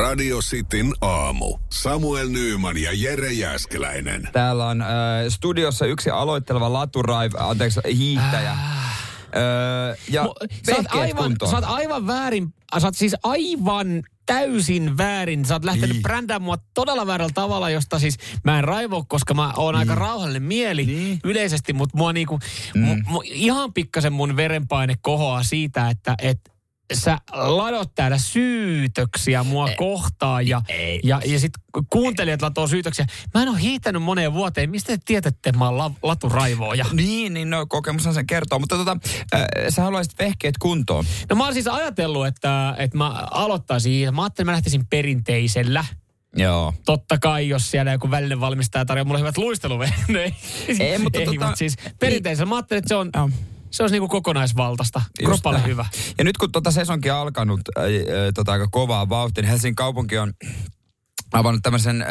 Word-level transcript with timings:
Radio 0.00 0.38
Cityn 0.38 0.92
aamu. 1.00 1.58
Samuel 1.72 2.28
Nyyman 2.28 2.76
ja 2.76 2.90
Jere 2.94 3.32
Jäskeläinen. 3.32 4.28
Täällä 4.32 4.66
on 4.66 4.82
äh, 4.82 4.88
studiossa 5.28 5.86
yksi 5.86 6.10
aloitteleva 6.10 6.72
laturaiv, 6.72 7.32
anteeksi, 7.38 7.80
hiihtäjä. 7.96 8.56
Öö, 9.36 9.94
ja 10.08 10.22
Mo- 10.24 10.46
sä, 10.66 10.76
oot 10.76 10.86
aivan, 10.90 11.24
kuntoon. 11.24 11.50
sä 11.50 11.56
oot 11.56 11.64
aivan 11.68 12.06
väärin, 12.06 12.54
sä 12.78 12.86
oot 12.86 12.94
siis 12.96 13.16
aivan 13.22 14.02
täysin 14.26 14.96
väärin. 14.98 15.44
Sä 15.44 15.54
oot 15.54 15.64
lähtenyt 15.64 15.90
Niin. 15.90 16.02
brändäämään 16.02 16.42
mua 16.46 16.56
todella 16.74 17.06
väärällä 17.06 17.32
tavalla, 17.34 17.70
josta 17.70 17.98
siis 17.98 18.16
mä 18.44 18.58
en 18.58 18.64
raivo, 18.64 19.04
koska 19.08 19.34
mä 19.34 19.52
oon 19.56 19.74
aika 19.74 19.94
rauhallinen 19.94 20.42
mieli 20.42 20.86
Niin. 20.86 21.18
yleisesti, 21.24 21.72
mutta 21.72 21.96
mua 21.98 22.12
niinku, 22.12 22.38
mu, 22.76 22.96
mu, 23.06 23.22
ihan 23.24 23.72
pikkasen 23.72 24.12
mun 24.12 24.36
verenpaine 24.36 24.94
kohoaa 25.02 25.42
siitä, 25.42 25.88
että 25.90 26.14
et, 26.22 26.40
sä 26.92 27.18
ladot 27.32 27.94
täällä 27.94 28.18
syytöksiä 28.18 29.44
mua 29.44 29.68
kohtaan 29.76 30.48
ja, 30.48 30.62
ei. 30.68 31.00
ja, 31.04 31.20
ja 31.24 31.40
sit 31.40 31.52
kuuntelijat 31.90 32.42
latoo 32.42 32.66
syytöksiä. 32.66 33.06
Mä 33.34 33.42
en 33.42 33.48
ole 33.48 33.60
hiihtänyt 33.60 34.02
moneen 34.02 34.32
vuoteen. 34.32 34.70
Mistä 34.70 34.96
te 34.96 35.02
tiedätte, 35.04 35.50
että 35.50 35.58
mä 35.58 35.64
oon 35.64 35.78
la, 35.78 35.90
laturaivoja? 36.02 36.86
Niin, 36.92 37.34
niin 37.34 37.50
no 37.50 37.66
kokemushan 37.66 38.14
sen 38.14 38.26
kertoo. 38.26 38.58
Mutta 38.58 38.76
tota, 38.76 38.96
äh, 39.34 39.44
sä 39.68 39.82
haluaisit 39.82 40.18
vehkeet 40.18 40.58
kuntoon. 40.58 41.04
No 41.30 41.36
mä 41.36 41.44
oon 41.44 41.52
siis 41.54 41.66
ajatellut, 41.66 42.26
että, 42.26 42.74
että 42.78 42.98
mä 42.98 43.08
aloittaisin, 43.30 44.14
mä 44.14 44.22
ajattelin, 44.22 44.44
että 44.44 44.44
mä 44.44 44.52
lähtisin 44.52 44.86
perinteisellä. 44.86 45.84
Joo. 46.36 46.74
Totta 46.84 47.18
kai, 47.18 47.48
jos 47.48 47.70
siellä 47.70 47.92
joku 47.92 48.10
välinen 48.10 48.40
valmistaja 48.40 48.84
tarjoaa 48.84 49.04
mulle 49.04 49.18
hyvät 49.20 49.38
luisteluveneet. 49.38 50.34
Ei, 50.80 50.98
mutta 50.98 51.18
Ei, 51.20 51.26
tota- 51.26 51.30
mutta 51.30 51.56
siis 51.56 51.76
perinteisellä 51.98 52.48
mä 52.48 52.54
ajattelin, 52.54 52.78
että 52.78 52.88
se 52.88 52.94
on, 52.94 53.10
Joo. 53.16 53.30
Se 53.70 53.82
olisi 53.82 53.94
niinku 53.94 54.08
kokonaisvaltaista. 54.08 54.98
Just 55.20 55.26
Kroppalle 55.26 55.66
hyvä. 55.66 55.86
Ja 56.18 56.24
nyt 56.24 56.36
kun 56.38 56.52
tota 56.52 56.70
sesonkin 56.70 57.12
on 57.12 57.18
alkanut 57.18 57.60
äh, 57.78 57.84
äh, 57.84 57.90
tota 58.34 58.52
aika 58.52 58.68
kovaa 58.70 59.08
vauhtia, 59.08 59.42
niin 59.42 59.50
Helsingin 59.50 59.74
kaupunki 59.74 60.18
on 60.18 60.32
avannut 61.32 61.62
tämmöisen 61.62 62.02
äh, 62.02 62.08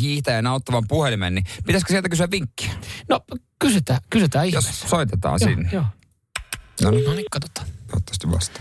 hiihtäjän 0.00 0.46
auttavan 0.46 0.84
puhelimen, 0.88 1.34
niin 1.34 1.44
pitäisikö 1.66 1.92
sieltä 1.92 2.08
kysyä 2.08 2.28
vinkkiä? 2.30 2.70
No 3.08 3.20
kysytään, 3.58 4.00
kysytään 4.10 4.52
Jos 4.52 4.64
ihmeessä. 4.64 4.88
soitetaan 4.88 5.38
Joo, 5.40 5.48
sinne. 5.48 5.68
joo. 5.72 5.84
No 6.82 6.90
niin, 6.90 7.04
No 7.04 7.12
niin, 7.12 7.26
katsotaan. 7.30 7.66
toivottavasti 7.86 8.30
vasta. 8.30 8.60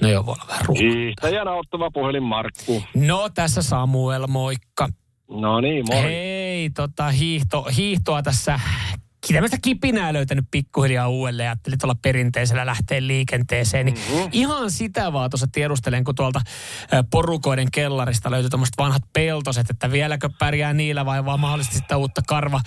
No 0.00 0.08
joo, 0.08 0.26
voi 0.26 0.32
olla 0.34 0.44
vähän 0.48 0.64
ruuhkaa. 0.66 0.88
Hiihtäjänä 0.90 1.52
ottava 1.52 1.90
puhelin 1.90 2.22
Markku. 2.22 2.82
No 2.94 3.28
tässä 3.34 3.62
Samuel, 3.62 4.26
moikka. 4.26 4.88
No 5.30 5.60
niin, 5.60 5.84
moi. 5.90 6.02
Hei, 6.02 6.70
tota, 6.70 7.08
hiihto, 7.10 7.62
hiihtoa 7.76 8.22
tässä 8.22 8.60
tämmöistä 9.34 9.56
kipinää 9.62 10.12
löytänyt 10.12 10.44
pikkuhiljaa 10.50 11.08
uudelleen. 11.08 11.48
Ajattelin 11.48 11.78
tuolla 11.78 11.96
perinteisellä 12.02 12.66
lähteä 12.66 13.06
liikenteeseen. 13.06 13.86
Niin 13.86 13.98
Mhm. 14.14 14.28
Ihan 14.32 14.70
sitä 14.70 15.12
vaan 15.12 15.30
tuossa 15.30 15.46
tiedustelen, 15.52 16.04
kun 16.04 16.14
tuolta 16.14 16.40
porukoiden 17.10 17.68
kellarista 17.72 18.30
löytyi 18.30 18.50
tuommoiset 18.50 18.74
vanhat 18.78 19.02
peltoset, 19.12 19.70
että 19.70 19.92
vieläkö 19.92 20.28
pärjää 20.38 20.72
niillä 20.72 21.04
vai 21.06 21.24
vaan 21.24 21.40
mahdollisesti 21.40 21.76
sitä 21.78 21.96
uutta 21.96 22.20
karva, 22.28 22.60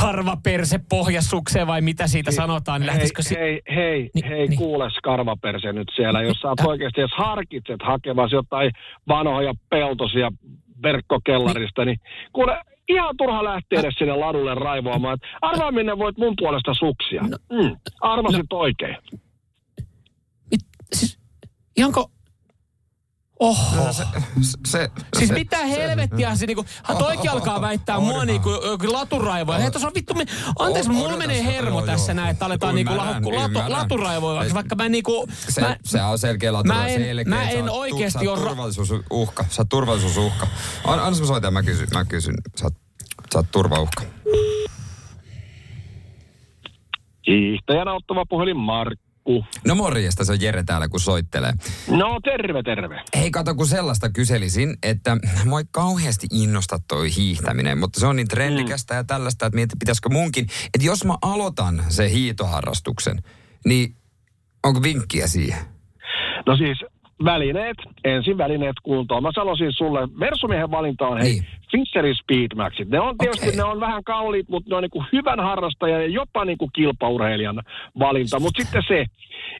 karvaperse 0.00 0.80
pohjasukseen 0.88 1.66
vai 1.66 1.80
mitä 1.80 2.06
siitä 2.06 2.30
sanotaan. 2.30 2.80
Niin 2.80 2.92
Hei, 2.92 3.08
si- 3.20 3.34
hei, 3.38 3.62
hei, 3.74 4.10
Ni- 4.14 4.28
hei, 4.28 4.46
niin. 4.46 4.58
kuule 4.58 4.90
skarvaperse 4.90 5.72
nyt 5.72 5.88
siellä, 5.96 6.22
jos 6.22 6.36
sä 6.40 6.48
oikeasti 6.66 7.00
edes 7.00 7.10
harkitset 7.16 7.80
hakevasi 7.82 8.34
jotain 8.34 8.70
vanhoja 9.08 9.52
peltosia 9.70 10.30
verkkokellarista, 10.82 11.84
niin 11.84 12.00
kuule, 12.32 12.60
ihan 12.88 13.16
turha 13.16 13.44
lähteä 13.44 13.80
edes 13.80 13.94
sinne 13.98 14.16
ladulle 14.16 14.54
raivoamaan. 14.54 15.18
Arvaa 15.42 15.72
minne 15.72 15.98
voit 15.98 16.18
mun 16.18 16.34
puolesta 16.38 16.74
suksia. 16.74 17.22
Mm, 17.22 17.76
arvasit 18.00 18.52
oikein. 18.52 18.96
mit, 20.50 20.60
siis, 20.92 21.18
ihanko... 21.76 22.10
Oho. 23.40 23.92
Se, 23.92 24.04
se, 24.66 24.90
Siis 25.16 25.28
se, 25.28 25.34
mitä 25.34 25.56
helvettiä 25.66 26.34
se 26.34 26.46
niinku, 26.46 26.64
toikin 26.98 27.30
alkaa 27.30 27.60
väittää 27.60 28.00
mua 28.00 28.24
niinku 28.24 28.50
joku 28.50 28.92
laturaivoja. 28.92 29.58
Hei, 29.58 29.70
tuossa 29.70 29.88
on 29.88 29.94
vittu, 29.94 30.14
me, 30.14 30.26
anteeksi, 30.58 30.90
mulla 30.90 31.16
menee 31.16 31.44
hermo 31.44 31.78
joo, 31.78 31.86
tässä 31.86 32.12
joo. 32.12 32.16
näin, 32.16 32.30
että 32.30 32.46
aletaan 32.46 32.74
niinku 32.74 32.92
Ymmärrän, 32.92 33.22
lahu, 33.22 33.36
latu, 33.36 33.72
laturaivoja, 33.72 34.54
vaikka 34.54 34.74
mä 34.74 34.88
niinku, 34.88 35.26
se, 35.48 35.60
mä, 35.60 35.76
se 35.84 36.02
on 36.02 36.18
selkeä 36.18 36.52
latura, 36.52 36.74
mä 36.74 36.86
en- 36.86 37.00
selkeä. 37.02 37.34
mä 37.34 37.44
Sä 37.44 37.50
en 37.50 37.70
oikeesti 37.70 38.24
sä 38.24 38.30
oot 38.30 38.38
oo 38.38 38.44
ra- 38.44 38.48
turvallisuusuhka. 38.48 39.44
Sä 39.50 39.62
oot 39.62 39.68
turvallisuusuhka. 39.68 40.46
An, 40.84 41.00
anna 41.00 41.18
mä 41.20 41.26
soitan, 41.26 41.52
mä 41.52 41.62
kysyn. 41.62 41.88
Mä 41.94 42.04
kysyn. 42.04 42.34
Sä 42.56 42.64
oot, 42.64 42.74
sä 43.32 43.38
oot 43.38 43.46
turvauhka. 43.52 44.02
Hiihtäjänä 47.26 47.94
ottava 47.94 48.24
puhelin 48.28 48.56
Markku. 49.26 49.44
No 49.66 49.74
morjesta, 49.74 50.24
se 50.24 50.32
on 50.32 50.40
Jere 50.40 50.62
täällä, 50.62 50.88
kun 50.88 51.00
soittelee. 51.00 51.52
No 51.90 52.20
terve, 52.24 52.62
terve. 52.62 53.02
Hei, 53.16 53.30
kato, 53.30 53.54
kun 53.54 53.66
sellaista 53.66 54.10
kyselisin, 54.10 54.76
että 54.82 55.16
moi 55.44 55.62
kauheasti 55.70 56.26
innosta 56.32 56.78
toi 56.88 57.08
hiihtäminen, 57.16 57.78
mutta 57.78 58.00
se 58.00 58.06
on 58.06 58.16
niin 58.16 58.28
trendikästä 58.28 58.94
ja 58.94 59.04
tällaista, 59.04 59.46
että 59.46 59.56
mietin, 59.56 59.78
pitäisikö 59.78 60.08
munkin, 60.08 60.46
että 60.74 60.86
jos 60.86 61.04
mä 61.04 61.14
aloitan 61.22 61.82
se 61.88 62.10
hiitoharrastuksen, 62.10 63.18
niin 63.64 63.94
onko 64.64 64.82
vinkkiä 64.82 65.26
siihen? 65.26 65.58
No 66.46 66.56
siis 66.56 66.78
välineet, 67.24 67.76
ensin 68.04 68.38
välineet 68.38 68.76
kuntoon. 68.82 69.22
Mä 69.22 69.30
sanoisin 69.34 69.72
sulle, 69.72 70.00
Versumiehen 70.20 70.70
valinta 70.70 71.06
on 71.06 71.18
hei, 71.18 71.32
Niin. 71.32 71.46
Fisherin 71.72 72.14
Speedmaxit. 72.14 72.88
Ne 72.88 73.00
on 73.00 73.18
tietysti, 73.18 73.46
Okei. 73.48 73.56
ne 73.56 73.64
on 73.64 73.80
vähän 73.80 74.04
kalliit, 74.04 74.48
mutta 74.48 74.70
ne 74.70 74.76
on 74.76 74.82
niinku 74.82 75.04
hyvän 75.12 75.40
harrastajan 75.40 76.00
ja 76.02 76.08
jopa 76.08 76.44
niinku 76.44 76.68
kilpaurheilijan 76.74 77.62
valinta. 77.98 78.40
Mutta 78.40 78.62
sitten 78.62 78.82
se, 78.88 79.04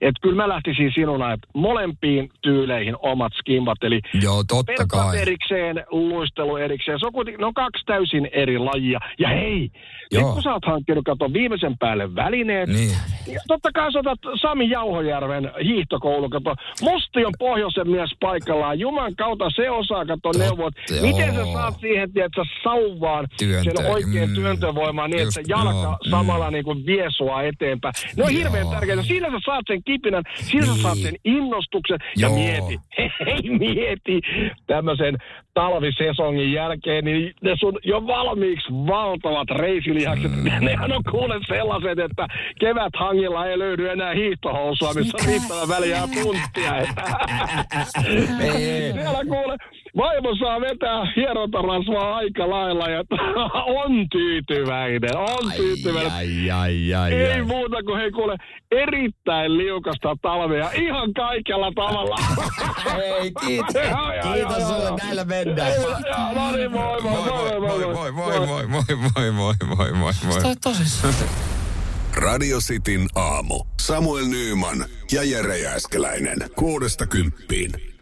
että 0.00 0.20
kyllä 0.22 0.36
mä 0.36 0.48
lähtisin 0.48 0.92
sinuna, 0.94 1.32
että 1.32 1.48
molempiin 1.54 2.30
tyyleihin 2.42 2.96
omat 3.02 3.32
skimmat, 3.38 3.78
eli 3.84 4.00
Joo, 4.22 4.44
totta 4.48 4.86
kai. 4.88 5.18
erikseen, 5.22 5.84
luistelu 5.90 6.56
erikseen. 6.56 6.98
Se 7.00 7.06
on 7.06 7.12
kuitenkin, 7.12 7.40
ne 7.40 7.46
on 7.46 7.54
kaksi 7.54 7.84
täysin 7.86 8.28
eri 8.32 8.58
lajia. 8.58 8.98
Ja 9.18 9.28
hei, 9.28 9.70
Joo. 10.12 10.22
nyt 10.22 10.34
kun 10.34 10.42
sä 10.42 10.52
oot 10.52 10.64
hankkinut, 10.66 11.04
kato 11.04 11.32
viimeisen 11.32 11.78
päälle 11.78 12.14
välineet, 12.14 12.68
Niin. 12.68 12.90
ja 13.34 13.40
totta 13.48 13.70
kai 13.74 13.92
sä 13.92 13.98
otat 13.98 14.18
Sami 14.42 14.70
Jauhojärven 14.70 15.50
hiihtokoulu, 15.64 16.28
kato. 16.28 16.54
Musti 16.82 17.24
on 17.24 17.32
pohjoisen 17.38 17.90
mies 17.90 18.10
paikallaan. 18.20 18.78
Juman 18.78 19.16
kautta 19.16 19.50
se 19.56 19.70
osaa, 19.70 20.06
kato 20.06 20.30
neuvot. 20.38 20.74
Miten 21.02 21.34
sä 21.34 21.44
saat 21.52 21.74
siihen, 21.80 21.95
tiedätkö, 22.14 22.44
sauvaan 22.62 23.26
Työntö, 23.38 23.70
sen 23.76 23.86
oikein 23.86 24.28
mm, 24.30 24.34
työntövoimaa 24.34 25.08
niin, 25.08 25.22
just, 25.22 25.38
että 25.38 25.52
jalka 25.52 25.70
joo, 25.82 25.98
mm. 26.04 26.10
samalla 26.10 26.50
niin 26.50 26.64
kuin 26.64 26.86
vie 26.86 27.06
sua 27.16 27.42
eteenpäin. 27.42 27.94
Ne 28.16 28.24
on 28.24 28.34
Joo. 28.34 28.38
hirveän 28.38 28.68
tärkeitä. 28.68 29.02
Siinä 29.02 29.30
sä 29.30 29.38
saat 29.44 29.64
sen 29.66 29.82
kipinän, 29.84 30.22
siinä 30.34 30.66
Niin. 30.66 30.76
sä 30.76 30.82
saat 30.82 30.98
sen 30.98 31.14
innostuksen 31.24 31.98
ja 32.16 32.28
Joo. 32.28 32.36
mieti. 32.36 32.80
Hei, 33.26 33.58
mieti 33.58 34.20
tämmöisen 34.66 35.16
talvisesongin 35.54 36.52
jälkeen, 36.52 37.04
niin 37.04 37.34
ne 37.42 37.54
sun 37.60 37.78
jo 37.84 38.06
valmiiksi 38.06 38.72
valtavat 38.72 39.50
reisilihakset, 39.50 40.32
mm. 40.36 40.44
nehän 40.66 40.92
on 40.92 41.02
kuule 41.10 41.34
sellaiset, 41.48 41.98
että 41.98 42.26
kevät 42.60 42.92
hangilla 42.96 43.46
ei 43.46 43.58
löydy 43.58 43.90
enää 43.90 44.14
hiihtohousua, 44.14 44.94
missä 44.94 45.16
on 45.20 45.28
riittävän 45.28 45.68
väliä 45.68 45.96
ja. 45.96 46.06
Ei. 48.40 48.92
Siellä 48.92 49.24
kuule, 49.28 49.56
vaimo 49.96 50.34
saa 50.34 50.60
vetää 50.60 51.12
hierontarasvaa 51.86 52.16
aika 52.16 52.50
lailla 52.50 52.88
ja 52.88 53.04
on 53.66 54.08
tyytyväinen, 54.08 55.16
on 55.16 55.52
tyytyväinen. 55.56 56.12
Ai, 56.12 56.50
ai, 56.50 56.94
ai, 56.94 57.12
Ei 57.12 57.32
ai. 57.32 57.42
muuta 57.42 57.82
kuin 57.82 58.00
hei 58.00 58.10
kuule, 58.10 58.36
erittäin 58.70 59.58
liukasta 59.58 60.16
talvea 60.22 60.70
ihan 60.72 61.12
kaikella 61.14 61.72
tavalla. 61.74 62.16
Hei, 62.94 63.32
kiitos. 63.46 63.74
Joo, 63.74 64.12
joo, 64.14 64.34
Kiitos 64.34 64.58
joo, 64.58 64.68
sulle, 64.68 64.90
näillä 65.02 65.24
mennään. 65.24 65.72
No 66.34 66.52
niin, 66.52 66.72
moi, 66.72 67.02
moi, 67.02 67.22
moi, 67.22 67.60
moi, 67.60 68.12
moi, 68.12 68.12
moi, 68.12 68.12
moi, 68.12 68.66
moi, 68.66 68.84
moi, 68.96 69.32
moi, 69.32 69.54
moi, 69.76 69.92
moi, 69.92 70.12
moi, 70.22 70.42
moi. 70.42 70.56
tosissaan. 70.62 71.14
Radio 72.16 72.58
Cityn 72.58 73.06
aamu. 73.14 73.64
Samuel 73.80 74.24
Nyyman 74.26 74.84
ja 75.12 75.22
Jere 75.22 75.58
Jäskeläinen. 75.58 76.38
Kuudesta 76.56 77.06
kymppiin. 77.06 77.95